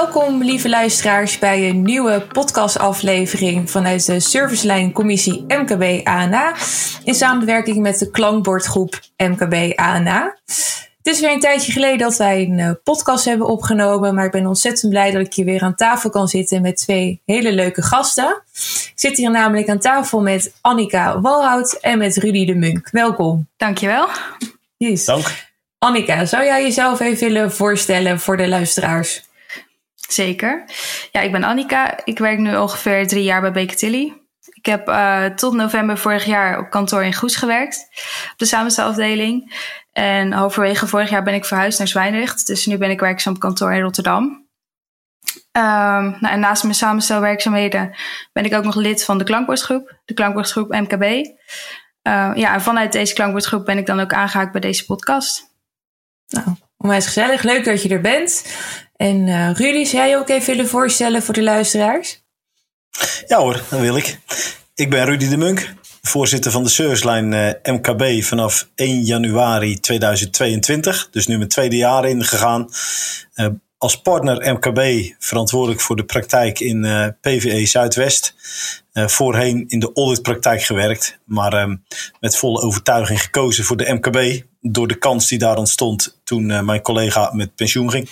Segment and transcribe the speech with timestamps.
[0.00, 6.54] Welkom, lieve luisteraars, bij een nieuwe podcastaflevering vanuit de servicelijn Commissie MKB ANA
[7.04, 10.38] in samenwerking met de klankbordgroep MKB ANA.
[10.96, 14.30] Het is weer een tijdje geleden dat wij een eh, podcast hebben opgenomen, maar ik
[14.30, 17.82] ben ontzettend blij dat ik hier weer aan tafel kan zitten met twee hele leuke
[17.82, 18.42] gasten.
[18.52, 22.88] Ik zit hier namelijk aan tafel met Annika Walhout en met Rudy de Munk.
[22.90, 23.48] Welkom.
[23.56, 24.08] Dankjewel.
[24.76, 25.04] Yes.
[25.04, 25.48] Dank.
[25.78, 29.28] Annika, zou jij jezelf even willen voorstellen voor de luisteraars?
[30.12, 30.64] Zeker.
[31.12, 32.04] Ja, ik ben Annika.
[32.04, 34.12] Ik werk nu ongeveer drie jaar bij Baker Tilly.
[34.52, 37.88] Ik heb uh, tot november vorig jaar op kantoor in Goes gewerkt,
[38.32, 39.54] op de samenstelafdeling.
[39.92, 42.46] En halverwege vorig jaar ben ik verhuisd naar Zwijndrecht.
[42.46, 44.48] Dus nu ben ik werkzaam op kantoor in Rotterdam.
[45.52, 47.96] Um, nou, en naast mijn samenstelwerkzaamheden
[48.32, 51.02] ben ik ook nog lid van de klankbordgroep, de klankbordgroep MKB.
[51.02, 55.50] Uh, ja, en vanuit deze klankbordgroep ben ik dan ook aangehaakt bij deze podcast.
[56.28, 57.42] Nou, onwijs gezellig.
[57.42, 58.44] Leuk dat je er bent.
[59.00, 62.22] En uh, Rudy, zou jij je ook even willen voorstellen voor de luisteraars?
[63.26, 64.18] Ja hoor, dat wil ik.
[64.74, 71.08] Ik ben Rudy de Munk, voorzitter van de servicelijn uh, MKB vanaf 1 januari 2022.
[71.10, 72.68] Dus nu mijn tweede jaar ingegaan.
[73.34, 73.46] Uh,
[73.78, 78.34] als partner MKB verantwoordelijk voor de praktijk in uh, PVE Zuidwest.
[78.92, 81.74] Voorheen in de auditpraktijk gewerkt, maar uh,
[82.20, 84.42] met volle overtuiging gekozen voor de MKB.
[84.60, 88.08] Door de kans die daar ontstond toen mijn collega met pensioen ging.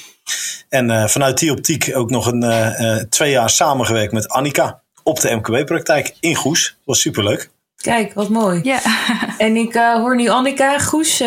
[0.68, 6.16] En vanuit die optiek ook nog een twee jaar samengewerkt met Annika op de MKB-praktijk
[6.20, 6.76] in Goes.
[6.84, 7.50] Was superleuk.
[7.76, 8.60] Kijk, wat mooi.
[8.62, 8.80] Ja.
[9.38, 11.26] En ik uh, hoor nu Annika, Goes, uh,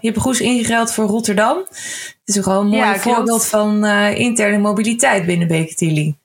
[0.00, 1.56] je hebt Goes ingeruild voor Rotterdam.
[1.58, 3.46] Het is ook gewoon een mooi Ja, voorbeeld klopt.
[3.46, 6.16] van uh, interne mobiliteit binnen Baker Tilly.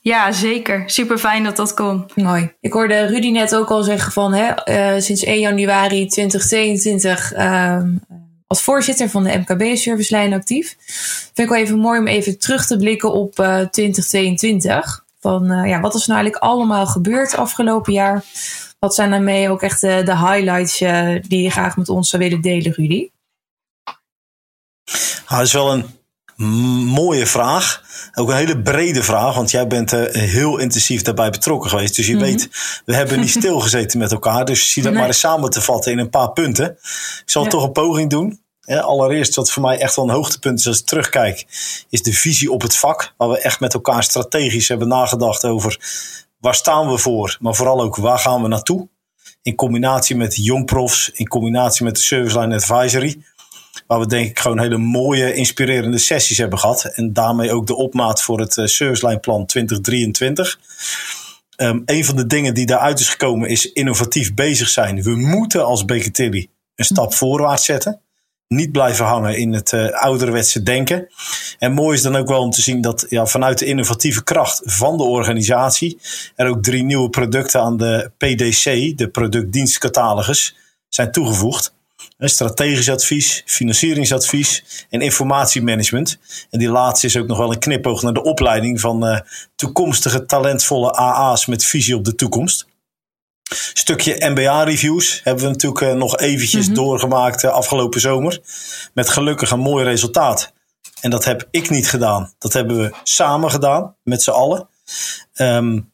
[0.00, 0.82] Ja, zeker.
[0.86, 2.10] Super fijn dat dat kon.
[2.14, 2.52] Mooi.
[2.60, 4.52] Ik hoorde Rudy net ook al zeggen van hè,
[4.94, 7.82] uh, sinds 1 januari 2022 uh,
[8.50, 10.76] als voorzitter van de MKB-servicelijn actief.
[11.24, 15.04] Vind ik wel even mooi om even terug te blikken op uh, 2022.
[15.20, 18.24] Van uh, ja, wat is nou eigenlijk allemaal gebeurd afgelopen jaar?
[18.78, 22.22] Wat zijn daarmee ook echt de, de highlights uh, die je graag met ons zou
[22.22, 23.08] willen delen, Rudy?
[25.28, 25.99] Dat is wel een
[26.46, 27.82] mooie vraag.
[28.14, 31.96] Ook een hele brede vraag, want jij bent uh, heel intensief daarbij betrokken geweest.
[31.96, 32.28] Dus je mm-hmm.
[32.28, 32.48] weet,
[32.84, 34.44] we hebben niet stilgezeten met elkaar.
[34.44, 35.00] Dus zie dat nee.
[35.00, 36.70] maar eens samen te vatten in een paar punten.
[36.70, 37.48] Ik zal ja.
[37.48, 38.40] toch een poging doen.
[38.60, 41.46] Ja, allereerst, wat voor mij echt wel een hoogtepunt is als ik terugkijk,
[41.88, 43.14] is de visie op het vak.
[43.16, 45.78] Waar we echt met elkaar strategisch hebben nagedacht over
[46.40, 48.88] waar staan we voor, maar vooral ook waar gaan we naartoe.
[49.42, 53.22] In combinatie met jongprofs, in combinatie met de Serviceline Advisory.
[53.90, 56.84] Waar we denk ik gewoon hele mooie, inspirerende sessies hebben gehad.
[56.84, 60.60] En daarmee ook de opmaat voor het uh, Serviceline Plan 2023.
[61.56, 65.02] Um, een van de dingen die daaruit is gekomen is innovatief bezig zijn.
[65.02, 68.00] We moeten als Baker Tilly een stap voorwaarts zetten.
[68.48, 71.08] Niet blijven hangen in het uh, ouderwetse denken.
[71.58, 74.60] En mooi is dan ook wel om te zien dat ja, vanuit de innovatieve kracht
[74.64, 75.98] van de organisatie
[76.36, 80.56] er ook drie nieuwe producten aan de PDC, de productdienstcatalogus,
[80.88, 81.78] zijn toegevoegd.
[82.18, 86.18] Strategisch advies, financieringsadvies en informatiemanagement.
[86.50, 89.20] En die laatste is ook nog wel een knipoog naar de opleiding van uh,
[89.54, 92.66] toekomstige talentvolle AA's met visie op de toekomst.
[93.72, 96.84] Stukje MBA-reviews hebben we natuurlijk uh, nog eventjes mm-hmm.
[96.84, 98.40] doorgemaakt uh, afgelopen zomer.
[98.94, 100.52] Met gelukkig een mooi resultaat.
[101.00, 102.32] En dat heb ik niet gedaan.
[102.38, 104.68] Dat hebben we samen gedaan, met z'n allen.
[105.34, 105.92] Um,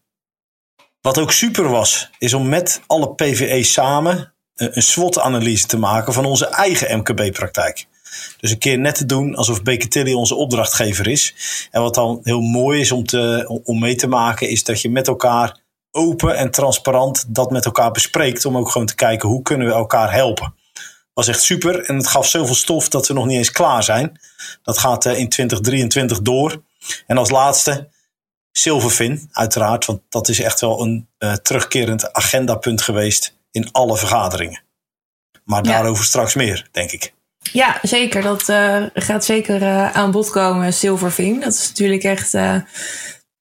[1.00, 6.25] wat ook super was, is om met alle PVE samen een SWOT-analyse te maken van
[6.25, 7.87] onze eigen MKB-praktijk.
[8.41, 11.34] Dus een keer net te doen alsof Baker Tilly onze opdrachtgever is.
[11.71, 14.91] En wat dan heel mooi is om, te, om mee te maken, is dat je
[14.91, 18.45] met elkaar open en transparant dat met elkaar bespreekt.
[18.45, 20.55] Om ook gewoon te kijken hoe kunnen we elkaar helpen.
[21.12, 24.21] Was echt super en het gaf zoveel stof dat we nog niet eens klaar zijn.
[24.62, 26.62] Dat gaat uh, in 2023 door.
[27.06, 27.89] En als laatste
[28.53, 34.63] Silverfin, uiteraard, want dat is echt wel een uh, terugkerend agendapunt geweest in alle vergaderingen.
[35.45, 35.71] Maar ja.
[35.71, 37.15] daarover straks meer, denk ik.
[37.53, 38.23] Ja, zeker.
[38.23, 41.41] Dat uh, gaat zeker uh, aan bod komen, Silverfin.
[41.41, 42.57] Dat is natuurlijk echt uh,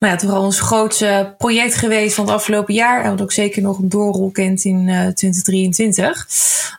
[0.05, 3.03] nou ja, toch al ons grootste project geweest van het afgelopen jaar.
[3.03, 6.27] En wat ook zeker nog een doorrol kent in 2023.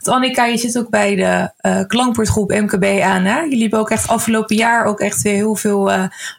[0.02, 1.50] Want Annika, je zit ook bij de
[1.87, 3.43] klankbordgroep MKB ANA.
[3.43, 5.90] Jullie hebben ook echt afgelopen jaar ook echt weer heel veel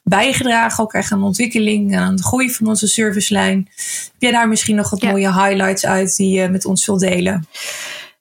[0.04, 0.84] bijgedragen.
[0.84, 3.68] Ook echt aan de ontwikkeling, aan de groei van onze servicelijn.
[4.12, 5.10] Heb jij daar misschien nog wat ja.
[5.10, 7.48] mooie highlights uit die je met ons wilt delen?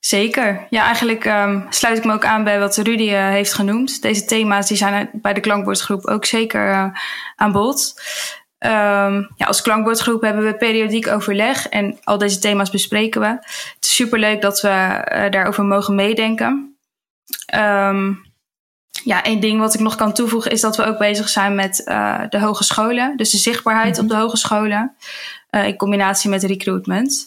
[0.07, 0.67] Zeker.
[0.71, 4.03] Ja, eigenlijk um, sluit ik me ook aan bij wat Rudy uh, heeft genoemd.
[4.03, 6.87] Deze thema's die zijn bij de klankbordgroep ook zeker uh,
[7.37, 7.95] aan bod.
[8.59, 13.27] Um, ja, als klankbordgroep hebben we periodiek overleg en al deze thema's bespreken we.
[13.27, 16.77] Het is superleuk dat we uh, daarover mogen meedenken.
[17.55, 18.25] Um,
[19.05, 21.83] ja, één ding wat ik nog kan toevoegen is dat we ook bezig zijn met
[21.85, 23.17] uh, de hogescholen.
[23.17, 24.05] Dus de zichtbaarheid mm -hmm.
[24.05, 24.97] op de hogescholen.
[25.51, 27.27] Uh, in combinatie met recruitment.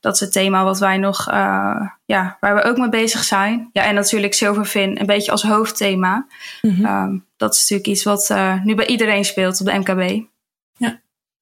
[0.00, 1.24] Dat is het thema wat wij nog,
[2.04, 3.70] ja, waar we ook mee bezig zijn.
[3.72, 6.26] Ja, en natuurlijk Silverfin een beetje als hoofdthema.
[6.62, 6.84] Mm -hmm.
[6.84, 8.34] um, dat is natuurlijk iets wat
[8.64, 10.29] nu bij iedereen speelt op de MKB.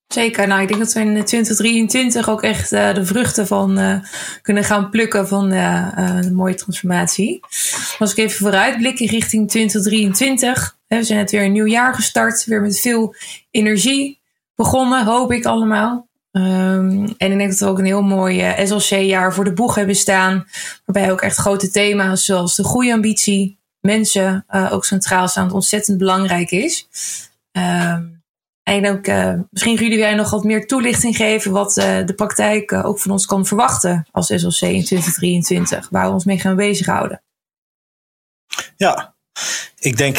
[0.09, 0.47] Zeker.
[0.47, 3.99] Nou, ik denk dat we in 2023 ook echt uh, de vruchten van uh,
[4.43, 7.41] kunnen gaan plukken van uh, een mooie transformatie.
[7.99, 10.77] Als ik even vooruitblik richting 2023.
[10.87, 12.45] Hè, we zijn net weer een nieuw jaar gestart.
[12.45, 13.15] Weer met veel
[13.51, 14.19] energie
[14.55, 16.07] begonnen, hoop ik allemaal.
[16.33, 19.97] Um, en ik denk dat we ook een heel mooi SLC-jaar voor de boeg hebben
[19.97, 20.47] staan.
[20.85, 26.89] Waarbij ook echt grote thema's zoals de groeiambitie, mensen ook centraal staan, ontzettend belangrijk is.
[27.53, 28.18] Um,
[28.69, 32.87] en ook, uh, misschien jullie nog wat meer toelichting geven wat uh, de praktijk uh,
[32.87, 37.23] ook van ons kan verwachten als SLC in 2023, waar we ons mee gaan bezighouden.
[38.77, 39.15] Ja,
[39.79, 40.17] ik denk,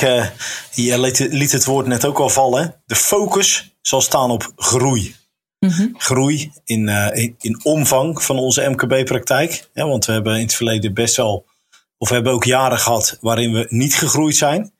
[0.71, 2.81] je liet het woord net ook al vallen.
[2.85, 5.15] De focus zal staan op groei.
[5.59, 5.93] Mm -hmm.
[5.97, 9.69] Groei in, in, in, omvang van onze MKB-praktijk.
[9.73, 11.45] Ja, want we hebben in het verleden best wel,
[11.97, 14.71] of we hebben ook jaren gehad waarin we niet gegroeid zijn.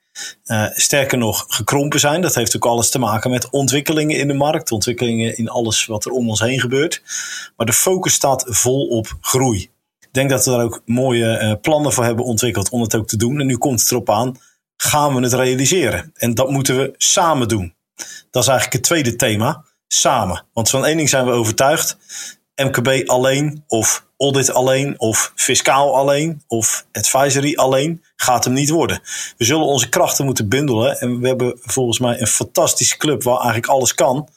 [0.45, 2.21] Uh, sterker nog, gekrompen zijn.
[2.21, 6.05] Dat heeft ook alles te maken met ontwikkelingen in de markt, ontwikkelingen in alles wat
[6.05, 7.01] er om ons heen gebeurt.
[7.57, 9.61] Maar de focus staat vol op groei.
[9.99, 13.07] Ik denk dat we daar ook mooie uh, plannen voor hebben ontwikkeld om het ook
[13.07, 13.39] te doen.
[13.39, 14.37] En nu komt het erop aan,
[14.77, 16.11] gaan we het realiseren?
[16.15, 17.73] En dat moeten we samen doen.
[18.31, 20.45] Dat is eigenlijk het tweede thema, samen.
[20.53, 21.97] Want van één ding zijn we overtuigd.
[22.55, 29.01] MKB alleen of audit alleen of fiscaal alleen of advisory alleen gaat hem niet worden.
[29.37, 33.35] We zullen onze krachten moeten bundelen en we hebben volgens mij een fantastische club waar
[33.35, 34.29] eigenlijk alles kan.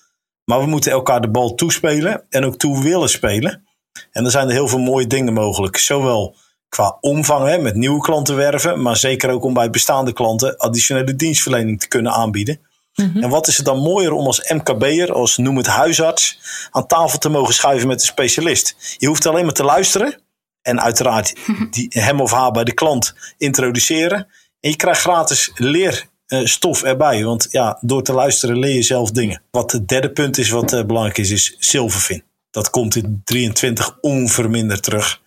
[0.45, 3.67] Maar we moeten elkaar de bal toespelen en ook toe willen spelen.
[4.13, 5.77] En er zijn er heel veel mooie dingen mogelijk.
[5.77, 6.37] Zowel
[6.69, 11.15] qua omvang hè, met nieuwe klanten werven, maar zeker ook om bij bestaande klanten additionele
[11.17, 12.61] dienstverlening te kunnen aanbieden.
[12.95, 13.23] Mm-hmm.
[13.23, 16.39] En wat is het dan mooier om als MKB'er, als noem het huisarts,
[16.71, 18.97] aan tafel te mogen schuiven met een specialist?
[18.99, 20.21] Je hoeft alleen maar te luisteren
[20.63, 21.35] en uiteraard
[21.71, 24.27] die, hem of haar bij de klant introduceren.
[24.61, 29.43] En je krijgt gratis leerstof erbij, want ja, door te luisteren leer je zelf dingen.
[29.51, 32.23] Wat het derde punt is wat uh, belangrijk is, is Silverfin.
[32.51, 35.21] Dat komt in 23 onverminderd terug.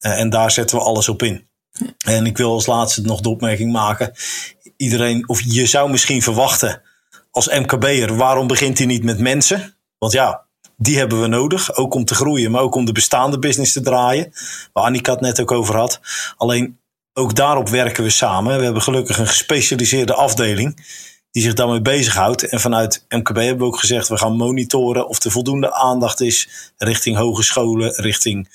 [0.00, 1.46] Uh, en daar zetten we alles op in.
[2.06, 4.12] En ik wil als laatste nog de opmerking maken.
[4.76, 6.82] Iedereen, of je zou misschien verwachten
[7.30, 9.76] als MKB'er, waarom begint hij niet met mensen?
[9.98, 10.46] Want ja,
[10.80, 13.80] die hebben we nodig, ook om te groeien, maar ook om de bestaande business te
[13.80, 14.32] draaien.
[14.72, 16.00] Waar Annika het net ook over had.
[16.36, 16.78] Alleen
[17.12, 18.58] ook daarop werken we samen.
[18.58, 20.76] We hebben gelukkig een gespecialiseerde afdeling
[21.30, 22.42] die zich daarmee bezighoudt.
[22.42, 26.48] En vanuit MKB hebben we ook gezegd, we gaan monitoren of er voldoende aandacht is
[26.76, 28.48] richting hogescholen, richting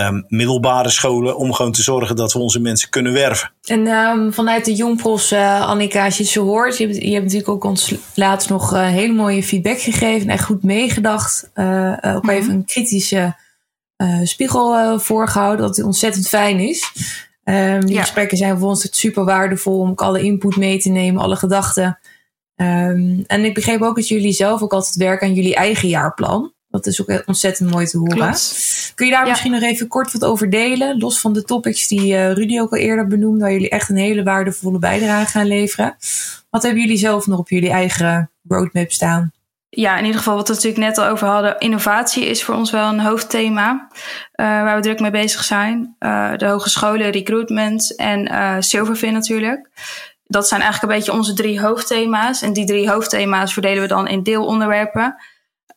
[0.00, 1.36] um, middelbare scholen.
[1.36, 3.52] Om gewoon te zorgen dat we onze mensen kunnen werven.
[3.62, 6.78] En um, vanuit de Jongpros, uh, Annika, als je het zo hoort.
[6.78, 10.28] Je hebt, je hebt natuurlijk ook ons laatst nog uh, hele mooie feedback gegeven.
[10.28, 11.50] Echt goed meegedacht.
[11.54, 12.30] Uh, ook mm-hmm.
[12.30, 13.36] even een kritische
[14.22, 15.66] spiegel voorgehouden.
[15.66, 16.92] Dat het ontzettend fijn is.
[17.44, 18.00] Um, die ja.
[18.00, 19.78] gesprekken zijn voor ons super waardevol.
[19.78, 21.98] Om ook alle input mee te nemen, alle gedachten.
[22.56, 26.52] Um, en ik begreep ook dat jullie zelf ook altijd werken aan jullie eigen jaarplan.
[26.82, 28.16] Dat is ook ontzettend mooi te horen.
[28.16, 28.92] Klopt.
[28.94, 29.28] Kun je daar ja.
[29.28, 30.98] misschien nog even kort wat over delen?
[30.98, 33.96] Los van de topics die uh, Rudy ook al eerder benoemde, waar jullie echt een
[33.96, 35.96] hele waardevolle bijdrage gaan leveren.
[36.50, 39.32] Wat hebben jullie zelf nog op jullie eigen roadmap staan?
[39.68, 41.58] Ja, in ieder geval wat we natuurlijk net al over hadden.
[41.58, 45.96] Innovatie is voor ons wel een hoofdthema uh, waar we druk mee bezig zijn.
[45.98, 49.68] Uh, de hogescholen, recruitment en uh, Silverfin natuurlijk.
[50.24, 52.42] Dat zijn eigenlijk een beetje onze drie hoofdthema's.
[52.42, 55.16] En die drie hoofdthema's verdelen we dan in deelonderwerpen.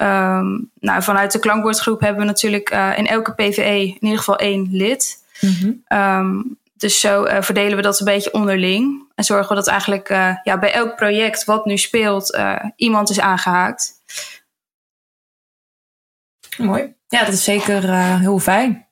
[0.01, 4.37] Um, nou, vanuit de klankwoordgroep hebben we natuurlijk uh, in elke PVE in ieder geval
[4.37, 5.23] één lid.
[5.39, 5.83] Mm-hmm.
[5.87, 9.03] Um, dus zo uh, verdelen we dat een beetje onderling.
[9.15, 12.39] En zorgen we dat eigenlijk uh, ja, bij elk project wat nu speelt,
[12.75, 13.91] iemand is aangehaakt.
[16.57, 16.93] Mooi.
[17.07, 18.85] Ja, dat is zeker heel fijn.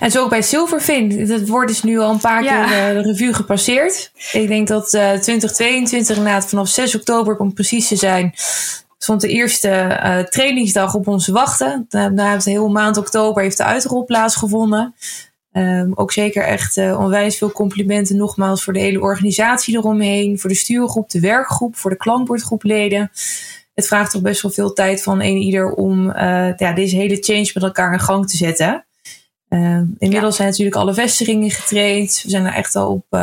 [0.00, 1.26] En zo ook bij Silverfin.
[1.26, 2.66] Dat wordt dus nu al een paar ja.
[2.66, 4.12] keer de revue gepasseerd.
[4.32, 8.34] Ik denk dat 2022 inderdaad vanaf 6 oktober, om precies te zijn,
[8.98, 11.86] stond de eerste uh, trainingsdag op ons wachten.
[11.88, 14.94] Heeft de hele maand oktober heeft de uitrol plaatsgevonden.
[15.52, 20.38] Um, ook zeker echt uh, onwijs veel complimenten nogmaals voor de hele organisatie eromheen.
[20.38, 23.10] Voor de stuurgroep, de werkgroep, voor de klankbordgroepleden.
[23.74, 27.16] Het vraagt toch best wel veel tijd van een ieder om uh, ja, deze hele
[27.20, 28.86] change met elkaar in gang te zetten.
[29.48, 30.36] Uh, inmiddels ja.
[30.36, 32.20] zijn natuurlijk alle vestigingen getraind.
[32.22, 33.18] We zijn er echt al op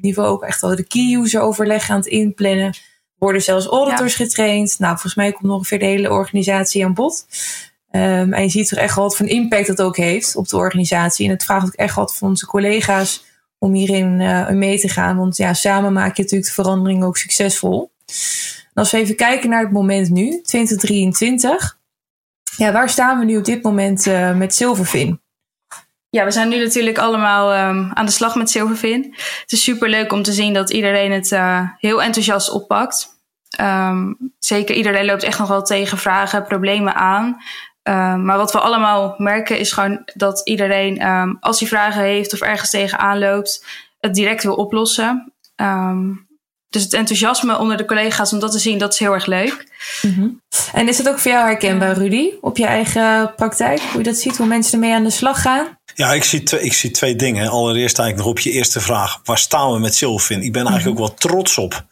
[0.00, 2.74] niveau ook echt al de key user overleg aan het inplannen
[3.22, 4.24] worden zelfs auditors ja.
[4.24, 4.78] getraind.
[4.78, 7.26] Nou, volgens mij komt ongeveer de hele organisatie aan bod.
[7.90, 11.26] Um, en je ziet toch echt wat voor impact dat ook heeft op de organisatie.
[11.26, 13.24] En het vraagt ook echt wat van onze collega's
[13.58, 15.16] om hierin uh, mee te gaan.
[15.16, 17.90] Want ja, samen maak je natuurlijk de verandering ook succesvol.
[18.74, 21.78] als we even kijken naar het moment nu, 2023.
[22.56, 25.21] Ja, waar staan we nu op dit moment uh, met Silverfin?
[26.14, 29.14] Ja, we zijn nu natuurlijk allemaal um, aan de slag met Silverfin.
[29.40, 33.08] Het is super leuk om te zien dat iedereen het uh, heel enthousiast oppakt.
[33.60, 37.26] Um, zeker iedereen loopt echt nog wel tegen vragen, problemen aan.
[37.82, 41.02] Um, maar wat we allemaal merken is gewoon dat iedereen,
[41.40, 43.66] als hij vragen heeft of ergens tegenaan loopt,
[44.00, 45.32] het direct wil oplossen.
[46.68, 49.66] Dus het enthousiasme onder de collega's om dat te zien, dat is heel erg leuk.
[50.02, 50.40] Mm -hmm.
[50.72, 53.80] En is het ook voor jou herkenbaar, Rudy, op je eigen praktijk?
[53.80, 55.80] Hoe je dat ziet, hoe mensen ermee aan de slag gaan?
[55.94, 57.48] Ja, ik zie, twee, ik zie twee dingen.
[57.48, 59.20] Allereerst eigenlijk nog op je eerste vraag.
[59.24, 60.42] Waar staan we met Silvin?
[60.42, 61.04] Ik ben eigenlijk -hmm.
[61.04, 61.84] ook wel trots op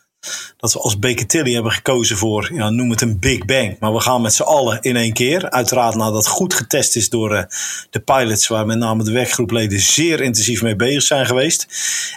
[0.56, 3.76] dat we als Baker Tilly hebben gekozen voor, ja, noem het een Big Bang.
[3.78, 5.50] Maar we gaan met z'n allen in één keer.
[5.50, 7.42] Uiteraard nadat goed getest is door uh,
[7.90, 11.66] de pilots, waar met name de werkgroepleden zeer intensief mee bezig zijn geweest.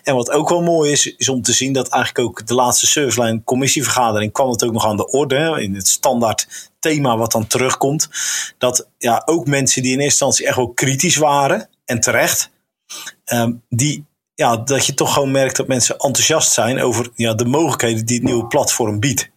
[0.04, 2.88] En wat ook wel mooi is, is om te zien dat eigenlijk ook de laatste
[2.88, 5.36] servicelijn commissievergadering kwam het ook nog aan de orde.
[5.36, 8.10] Hè, in het standaard thema wat dan terugkomt.
[8.58, 12.52] Dat ja, ook mensen die in eerste instantie echt wel kritisch waren, en terecht,
[13.26, 17.46] um, die ja, dat je toch gewoon merkt dat mensen enthousiast zijn over ja, de
[17.46, 19.32] mogelijkheden die het nieuwe platform biedt.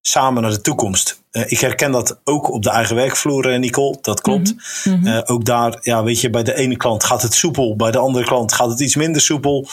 [0.00, 1.22] Samen naar de toekomst.
[1.32, 3.98] Uh, ik herken dat ook op de eigen werkvloer, uh, Nicole.
[4.00, 4.54] Dat klopt.
[4.84, 5.06] Mm -hmm.
[5.06, 7.76] uh, ook daar, ja, weet je, bij de ene klant gaat het soepel.
[7.76, 9.68] Bij de andere klant gaat het iets minder soepel.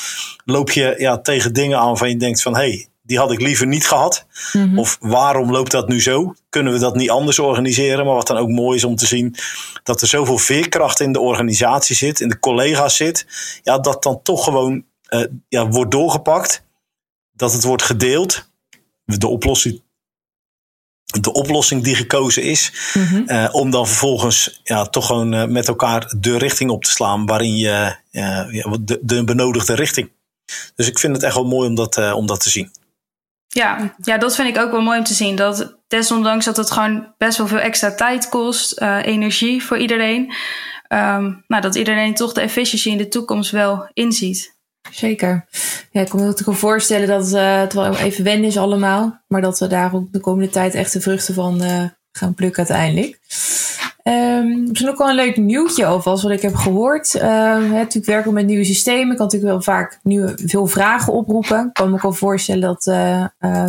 [0.46, 2.56] Loop je ja, tegen dingen aan van je denkt van...
[2.56, 4.26] hé, hey, die had ik liever niet gehad.
[4.54, 4.80] Mm -hmm.
[4.80, 6.34] Of waarom loopt dat nu zo?
[6.50, 8.06] Kunnen we dat niet anders organiseren?
[8.06, 9.36] Maar wat dan ook mooi is om te zien
[9.84, 13.26] dat er zoveel veerkracht in de organisatie zit, in de collega's zit.
[13.64, 16.64] Ja, dat dan toch gewoon uh, ja, wordt doorgepakt.
[17.34, 18.50] Dat het wordt gedeeld.
[19.06, 19.82] De oplossing,
[21.06, 22.72] de oplossing die gekozen is.
[22.94, 23.24] Mm -hmm.
[23.28, 27.26] uh, om dan vervolgens ja, toch gewoon uh, met elkaar de richting op te slaan
[27.26, 27.96] waarin je
[28.82, 30.12] de, de benodigde richting.
[30.76, 32.72] Dus ik vind het echt wel mooi om dat, om dat te zien.
[33.48, 35.36] Ja, ja, dat vind ik ook wel mooi om te zien.
[35.36, 40.34] Dat desondanks dat het gewoon best wel veel extra tijd kost, uh, energie voor iedereen.
[40.90, 44.56] Um, nou, dat iedereen toch de efficiëntie in de toekomst wel inziet.
[44.92, 45.46] Zeker.
[45.92, 49.24] Ja, ik kan me natuurlijk voorstellen dat uh, het wel even wennen is allemaal.
[49.28, 52.68] Maar dat we daar ook de komende tijd echt de vruchten van uh, gaan plukken
[52.68, 53.20] uiteindelijk.
[54.08, 57.16] Um, misschien ook wel een leuk nieuwtje alvast wat ik heb gehoord.
[57.16, 59.12] Uh, hè, natuurlijk werken met nieuwe systemen.
[59.12, 61.66] Ik kan natuurlijk wel vaak nieuwe, veel vragen oproepen.
[61.66, 63.66] Ik kan me ook wel voorstellen dat uh, uh,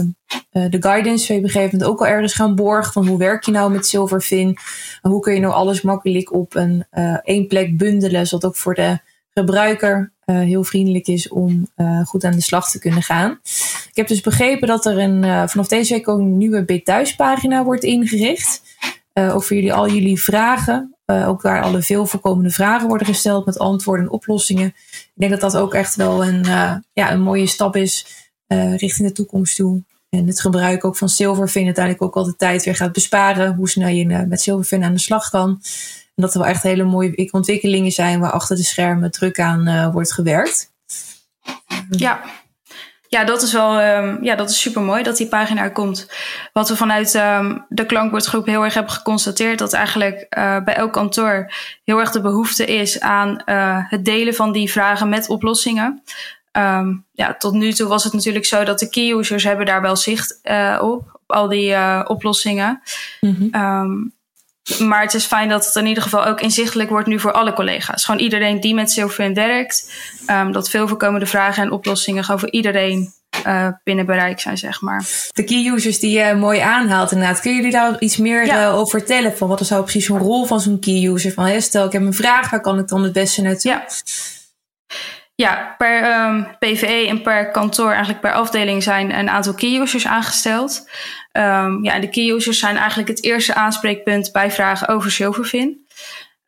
[0.50, 2.92] de guidance op een gegeven moment ook al ergens gaan borgen.
[2.92, 4.58] Van hoe werk je nou met Silverfin?
[5.02, 6.84] En hoe kun je nou alles makkelijk op een
[7.22, 8.26] één plek bundelen.
[8.26, 8.98] Zodat ook voor de
[9.34, 11.68] gebruiker heel vriendelijk is om
[12.04, 13.38] goed aan de slag te kunnen gaan.
[13.88, 17.14] Ik heb dus begrepen dat er een, vanaf deze week ook een nieuwe Big Thuis
[17.14, 18.62] pagina wordt ingericht.
[19.18, 20.96] Ook voor jullie, al jullie vragen.
[21.06, 24.66] Uh, ook waar alle veel voorkomende vragen worden gesteld met antwoorden en oplossingen.
[24.92, 28.06] Ik denk dat dat ook echt wel een, uh, ja, een mooie stap is
[28.76, 29.82] richting de toekomst toe.
[30.10, 33.54] En het gebruik ook van Silverfin uiteindelijk ook al de tijd weer gaat besparen.
[33.54, 35.48] Hoe snel je met Silverfin aan de slag kan.
[36.14, 39.92] En dat er wel echt hele mooie ontwikkelingen zijn waar achter de schermen druk aan
[39.92, 40.72] wordt gewerkt.
[41.90, 42.20] Ja,
[43.08, 46.10] ja, dat is wel um, ja, dat is super mooi dat die pagina er komt.
[46.52, 50.92] Wat we vanuit um, de klankbordgroep heel erg hebben geconstateerd, dat eigenlijk uh, bij elk
[50.92, 51.52] kantoor
[51.84, 56.02] heel erg de behoefte is aan uh, het delen van die vragen met oplossingen.
[56.52, 59.82] Um, ja, tot nu toe was het natuurlijk zo dat de key users hebben daar
[59.82, 62.82] wel zicht uh, op, op al die oplossingen.
[63.20, 64.12] Mm -hmm.
[64.78, 67.52] Maar het is fijn dat het in ieder geval ook inzichtelijk wordt nu voor alle
[67.52, 68.04] collega's.
[68.04, 69.92] Gewoon iedereen die met Silverfin werkt.
[70.30, 73.12] Um, dat veel voorkomende vragen en oplossingen gewoon voor iedereen
[73.46, 75.04] uh, binnen bereik zijn, zeg maar.
[75.32, 77.40] De key users die je mooi aanhaalt inderdaad.
[77.40, 78.68] Kun je jullie daar iets meer ja.
[78.68, 79.36] uh, over vertellen?
[79.36, 81.32] Van wat is nou precies zo'n rol van zo'n key user?
[81.32, 83.70] Van stel ik heb een vraag, waar kan ik dan het beste naartoe?
[83.70, 83.86] Ja.
[85.40, 90.06] Ja, per um, PVE en per kantoor, eigenlijk per afdeling, zijn een aantal key users
[90.06, 90.90] aangesteld.
[91.32, 95.86] Um, ja, de key users zijn eigenlijk het eerste aanspreekpunt bij vragen over Silverfin.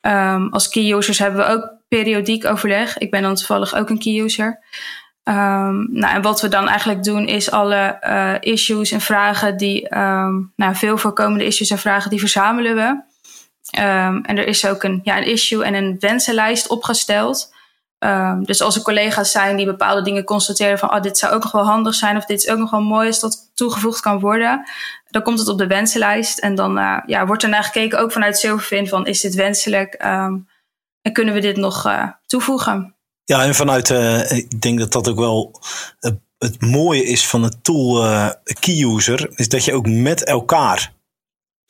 [0.00, 2.98] Um, als key users hebben we ook periodiek overleg.
[2.98, 4.58] Ik ben dan toevallig ook een key user.
[5.24, 9.88] Nou, en wat we dan eigenlijk doen is alle uh, issues en vragen die,
[10.56, 13.02] nou, veel voorkomende issues en vragen, die verzamelen we.
[14.22, 17.58] En er is ook een, ja, een issue en een wensenlijst opgesteld.
[18.04, 21.42] Um, dus als er collega's zijn die bepaalde dingen constateren van oh, dit zou ook
[21.42, 24.20] nog wel handig zijn of dit is ook nog wel mooi als dat toegevoegd kan
[24.20, 24.68] worden,
[25.10, 28.12] dan komt het op de wensenlijst en dan uh, ja, wordt er naar gekeken ook
[28.12, 30.48] vanuit Silverfin van is dit wenselijk um,
[31.02, 32.94] en kunnen we dit nog uh, toevoegen.
[33.24, 35.60] Ja, en vanuit, uh, ik denk dat dat ook wel
[36.38, 38.02] het mooie is van het tool
[38.60, 40.92] key user, is dat je ook met elkaar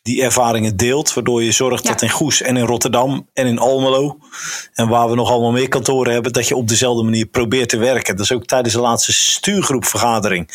[0.02, 1.14] die ervaringen deelt.
[1.14, 4.18] Waardoor je zorgt dat in Goes en in Rotterdam en in Almelo.
[4.74, 6.32] En waar we nog allemaal meer kantoren hebben.
[6.32, 8.16] Dat je op dezelfde manier probeert te werken.
[8.16, 10.48] Dat is ook tijdens de laatste stuurgroepvergadering.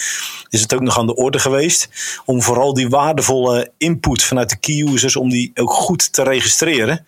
[0.49, 1.89] Is het ook nog aan de orde geweest.
[2.25, 5.15] Om vooral die waardevolle input vanuit de key users.
[5.15, 7.07] Om die ook goed te registreren.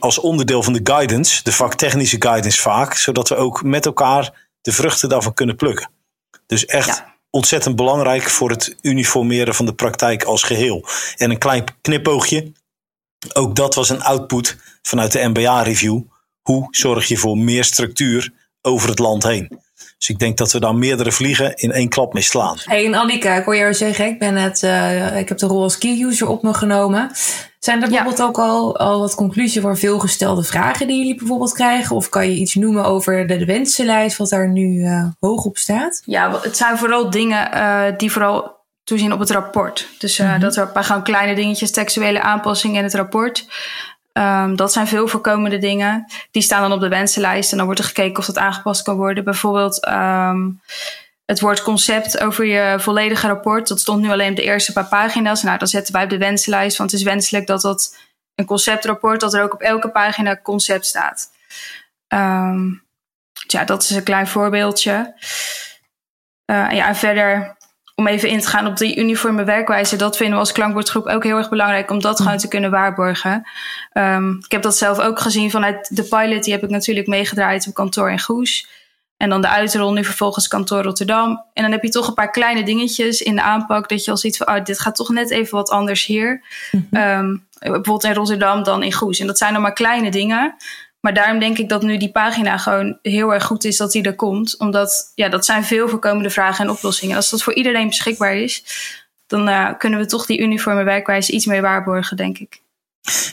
[0.00, 1.42] Als onderdeel van de guidance.
[1.42, 2.94] De vaktechnische guidance vaak.
[2.94, 5.90] Zodat we ook met elkaar de vruchten daarvan kunnen plukken.
[6.46, 10.86] Dus echt ontzettend belangrijk voor het uniformeren van de praktijk als geheel.
[11.16, 12.52] En een klein knipoogje.
[13.32, 16.00] Ook dat was een output vanuit de MBA-review.
[16.42, 19.63] Hoe zorg je voor meer structuur over het land heen?
[19.98, 22.56] Dus ik denk dat we daar meerdere vliegen in één klap mee slaan.
[22.64, 25.62] Hey, en Annika, ik hoor jou zeggen, ik, ben het, uh, ik heb de rol
[25.62, 27.10] als key user op me genomen.
[27.58, 31.96] Zijn er bijvoorbeeld ook al, al wat conclusies voor veelgestelde vragen die jullie bijvoorbeeld krijgen?
[31.96, 35.56] Of kan je iets noemen over de, de wensenlijst, wat daar nu uh, hoog op
[35.56, 36.02] staat?
[36.04, 39.88] Ja, het zijn vooral dingen uh, die vooral toezien op het rapport.
[39.98, 40.40] Dus uh, mm -hmm.
[40.40, 43.46] dat er gewoon kleine dingetjes, textuele aanpassingen in het rapport.
[44.18, 46.12] Um, dat zijn veel voorkomende dingen.
[46.30, 48.96] Die staan dan op de wensenlijst en dan wordt er gekeken of dat aangepast kan
[48.96, 49.24] worden.
[49.24, 50.60] Bijvoorbeeld um,
[51.24, 53.68] het woord concept over je volledige rapport.
[53.68, 55.42] Dat stond nu alleen op de eerste paar pagina's.
[55.42, 57.96] Nou, dan zetten wij op de wensenlijst, want het is wenselijk dat dat
[58.34, 61.30] een conceptrapport, dat er ook op elke pagina concept staat.
[62.08, 62.82] Um,
[63.46, 65.14] ja, dat is een klein voorbeeldje.
[66.50, 67.56] Uh, ja, en verder
[67.94, 71.24] om even in te gaan op die uniforme werkwijze, dat vinden we als klankbordgroep ook
[71.24, 73.48] heel erg belangrijk om dat gewoon te kunnen waarborgen.
[73.92, 77.66] Um, ik heb dat zelf ook gezien vanuit de pilot, die heb ik natuurlijk meegedraaid
[77.66, 78.68] op kantoor in Goes.
[79.16, 81.44] En dan de uitrol nu vervolgens kantoor Rotterdam.
[81.52, 84.16] En dan heb je toch een paar kleine dingetjes in de aanpak dat je al
[84.16, 86.42] ziet van, oh, dit gaat toch net even wat anders hier.
[86.70, 87.00] Mm -hmm.
[87.00, 89.18] um, bijvoorbeeld in Rotterdam dan in Goes.
[89.18, 90.54] En dat zijn dan maar kleine dingen.
[91.04, 94.02] Maar daarom denk ik dat nu die pagina gewoon heel erg goed is dat die
[94.02, 94.58] er komt.
[94.58, 97.16] Omdat ja, dat zijn veel voorkomende vragen en oplossingen.
[97.16, 98.64] Als dat voor iedereen beschikbaar is,
[99.26, 102.60] dan uh, kunnen we toch die uniforme werkwijze iets meer waarborgen, denk ik.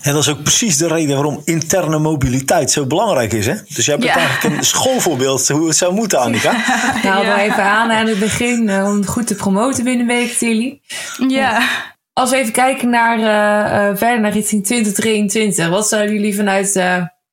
[0.01, 3.46] En dat is ook precies de reden waarom interne mobiliteit zo belangrijk is.
[3.46, 3.56] Hè?
[3.68, 4.18] Dus jij bent ja.
[4.18, 6.52] eigenlijk een schoolvoorbeeld hoe het zou moeten, Annika.
[7.04, 10.32] Nou, hadden we even aan aan het begin uh, om goed te promoten binnen Week
[10.32, 10.80] Tilly.
[11.28, 11.67] Ja.
[12.13, 15.69] Als we even kijken naar uh, verder naar richting 2023.
[15.69, 16.76] Wat zouden jullie vanuit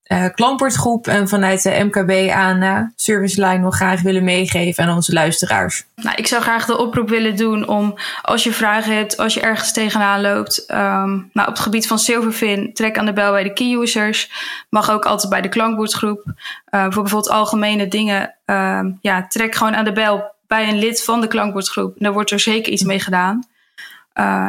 [0.08, 5.12] uh, klankbordgroep en vanuit de MKB aan uh, serviceline nog graag willen meegeven aan onze
[5.12, 5.84] luisteraars?
[5.94, 9.40] Nou, ik zou graag de oproep willen doen om als je vragen hebt, als je
[9.40, 13.42] ergens tegenaan loopt, um, nou, op het gebied van Silverfin, trek aan de bel bij
[13.42, 14.30] de key users.
[14.68, 16.22] Mag ook altijd bij de klankbordgroep.
[16.26, 21.04] Uh, voor bijvoorbeeld algemene dingen, uh, ja, trek gewoon aan de bel bij een lid
[21.04, 21.94] van de klankbordgroep.
[21.98, 23.46] Daar wordt er zeker iets mee gedaan.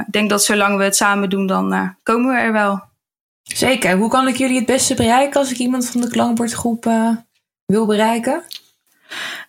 [0.06, 2.88] Ik denk dat zolang we het samen doen, dan komen we er wel.
[3.56, 3.98] Zeker.
[3.98, 7.10] Hoe kan ik jullie het beste bereiken als ik iemand van de klankbordgroep uh,
[7.66, 8.44] wil bereiken?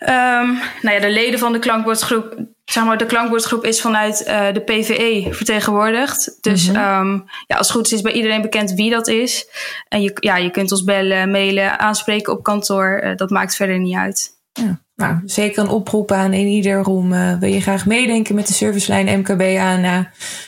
[0.00, 4.52] Um, nou ja, de leden van de klankbordgroep, zeg maar, de klankbordgroep is vanuit uh,
[4.52, 6.38] de PVE vertegenwoordigd.
[6.40, 7.10] Dus mm -hmm.
[7.10, 9.46] um, ja, als het goed is, is bij iedereen bekend wie dat is.
[9.88, 13.00] En je, ja, je kunt ons bellen, mailen, aanspreken op kantoor.
[13.04, 14.30] Uh, dat maakt verder niet uit.
[14.52, 14.80] Ja.
[15.00, 17.12] Nou, zeker een oproep aan in ieder room.
[17.12, 19.84] Uh, wil je graag meedenken met de servicelijn MKB aan?
[19.84, 19.98] Uh,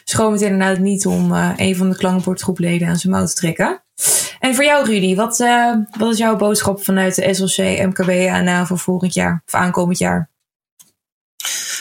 [0.04, 3.82] schroom het inderdaad niet om uh, een van de klankbordgroepleden aan zijn mouw te trekken.
[4.40, 5.38] En voor jou, Rudy, wat,
[5.98, 10.30] wat is jouw boodschap vanuit de SLC MKB aan voor volgend jaar of aankomend jaar?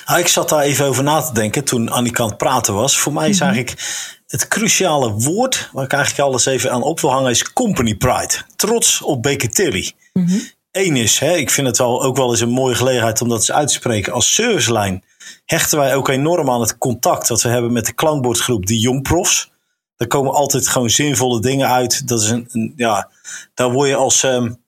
[0.06, 3.00] Nou, ik zat daar even over na te denken toen Annika aan het praten was.
[3.00, 3.56] Voor mij is mm -hmm.
[3.56, 3.82] eigenlijk
[4.28, 8.34] het cruciale woord waar ik eigenlijk alles even aan op wil hangen is company pride.
[8.56, 9.92] Trots op Baker Tilly.
[10.14, 10.42] Mm -hmm.
[10.72, 13.38] Eén is, hè, ik vind het wel, ook wel eens een mooie gelegenheid om dat
[13.38, 14.14] eens uit te spreken.
[14.14, 15.04] Als servicelijn
[15.46, 19.52] hechten wij ook enorm aan het contact dat we hebben met de klankbordgroep, die jongprofs.
[19.96, 22.08] Daar komen altijd gewoon zinvolle dingen uit.
[22.08, 23.10] Dat is een, ja,
[23.54, 24.64] daar word je als, um,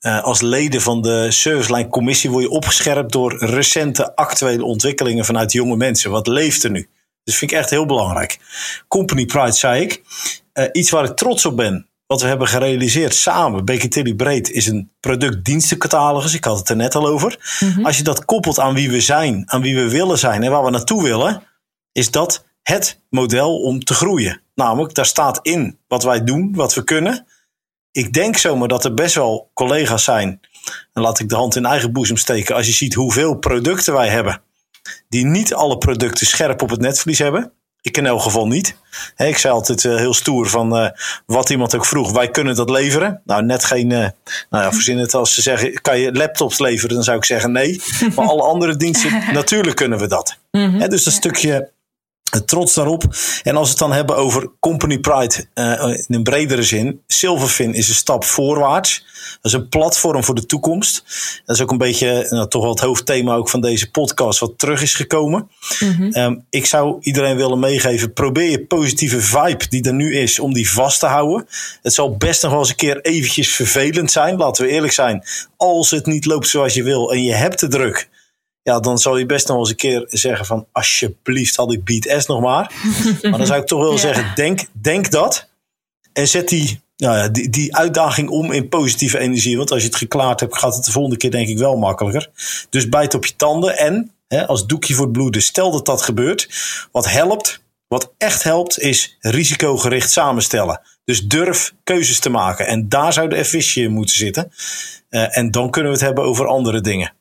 [0.00, 5.52] uh, als leden van de servicelijn commissie word je opgescherpt door recente actuele ontwikkelingen vanuit
[5.52, 6.10] jonge mensen.
[6.10, 6.88] Wat leeft er nu?
[7.24, 8.38] Dus vind ik echt heel belangrijk.
[8.88, 10.02] Company Pride, zei ik.
[10.54, 14.66] Uh, iets waar ik trots op ben wat we hebben gerealiseerd samen, Tilly Breed, is
[14.66, 16.34] een product-dienstencatalogus.
[16.34, 17.56] Ik had het er net al over.
[17.60, 17.86] Mm -hmm.
[17.86, 20.64] Als je dat koppelt aan wie we zijn, aan wie we willen zijn en waar
[20.64, 21.42] we naartoe willen,
[21.92, 24.40] is dat het model om te groeien.
[24.54, 27.26] Namelijk, daar staat in wat wij doen, wat we kunnen.
[27.92, 30.40] Ik denk zomaar dat er best wel collega's zijn.
[30.92, 32.54] En laat ik de hand in eigen boezem steken.
[32.54, 34.42] Als je ziet hoeveel producten wij hebben,
[35.08, 37.52] die niet alle producten scherp op het netvlies hebben.
[37.84, 38.76] Ik in elk geval niet.
[39.14, 40.88] He, ik zei altijd uh, heel stoer van uh,
[41.26, 42.12] wat iemand ook vroeg.
[42.12, 43.20] Wij kunnen dat leveren.
[43.24, 43.90] Nou, net geen.
[43.90, 43.98] Uh,
[44.50, 46.94] nou ja, verzin het als ze zeggen: kan je laptops leveren?
[46.94, 47.82] Dan zou ik zeggen nee.
[48.14, 50.36] Maar alle andere diensten, natuurlijk kunnen we dat.
[50.50, 50.80] Mm -hmm.
[50.80, 51.70] He, dus dat stukje
[52.44, 53.04] trots daarop.
[53.42, 57.00] En als we het dan hebben over company pride uh, in een bredere zin.
[57.06, 59.04] Silverfin is een stap voorwaarts.
[59.42, 61.04] Dat is een platform voor de toekomst.
[61.44, 64.58] Dat is ook een beetje nou, toch wel het hoofdthema ook van deze podcast wat
[64.58, 65.50] terug is gekomen.
[65.80, 66.16] Mm -hmm.
[66.16, 68.12] um, ik zou iedereen willen meegeven.
[68.12, 71.46] Probeer je positieve vibe die er nu is om die vast te houden.
[71.82, 74.36] Het zal best nog wel eens een keer eventjes vervelend zijn.
[74.36, 75.24] Laten we eerlijk zijn.
[75.56, 78.08] Als het niet loopt zoals je wil en je hebt de druk
[78.64, 82.22] ja, dan zou je best nog eens een keer zeggen van alsjeblieft had ik Beat
[82.22, 82.72] S nog maar.
[83.22, 85.48] maar dan zou ik toch wel zeggen, denk, denk dat.
[86.12, 89.56] En zet die, nou ja, die, die uitdaging om in positieve energie.
[89.56, 92.30] Want als je het geklaard hebt, gaat het de volgende keer denk ik wel makkelijker.
[92.70, 96.02] Dus bijt op je tanden en hè, als doekje voor het bloeden, stel dat dat
[96.02, 96.48] gebeurt.
[96.92, 100.80] Wat helpt, wat echt helpt, is risicogericht samenstellen.
[101.04, 102.66] Dus durf keuzes te maken.
[102.66, 104.52] En daar zou de efficiëntie moeten zitten.
[105.10, 107.12] Uh, en dan kunnen we het hebben over andere dingen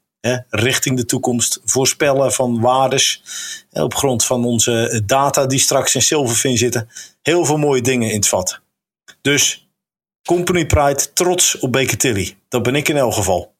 [0.49, 3.23] richting de toekomst, voorspellen van waardes
[3.71, 6.89] op grond van onze data die straks in Silverfin zitten.
[7.21, 8.59] Heel veel mooie dingen in het vat.
[9.21, 9.67] Dus
[10.23, 12.35] Company Pride, trots op Baker Tilly.
[12.49, 13.51] Dat ben ik in elk geval.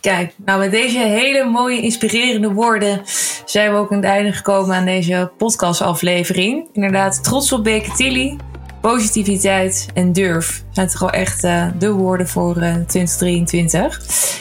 [0.00, 3.02] Kijk, nou met deze hele mooie, inspirerende woorden
[3.44, 6.68] zijn we ook aan het einde gekomen aan deze podcastaflevering.
[6.72, 8.36] Inderdaad, trots op Baker Tilly
[8.80, 13.96] positiviteit en durf zijn toch wel echt uh, de woorden voor uh, 2023.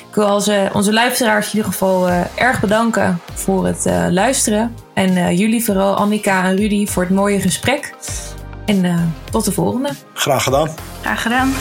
[0.10, 4.76] Ik wil onze, onze luisteraars in ieder geval uh, erg bedanken voor het luisteren.
[4.93, 7.93] En jullie vooral, Annika en Rudy, voor het mooie gesprek.
[8.65, 9.89] En tot de volgende.
[10.13, 10.69] Graag gedaan.
[11.02, 11.54] Graag gedaan.